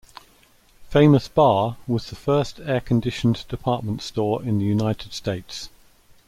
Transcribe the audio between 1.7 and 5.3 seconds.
was the first air conditioned department store in the United